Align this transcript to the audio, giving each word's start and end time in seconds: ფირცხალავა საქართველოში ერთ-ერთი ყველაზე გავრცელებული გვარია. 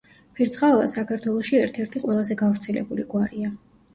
ფირცხალავა 0.37 0.87
საქართველოში 0.93 1.59
ერთ-ერთი 1.59 2.03
ყველაზე 2.05 2.39
გავრცელებული 2.41 3.05
გვარია. 3.15 3.53